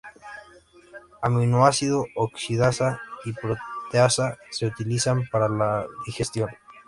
Aminoácido 1.21 2.07
oxidasa 2.15 2.99
y 3.23 3.33
proteasa 3.33 4.39
se 4.49 4.65
utilizan 4.65 5.27
para 5.31 5.47
la 5.47 5.85
digestión. 6.07 6.49